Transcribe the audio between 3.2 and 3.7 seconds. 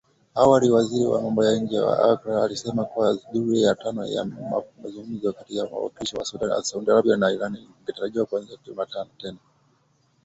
duru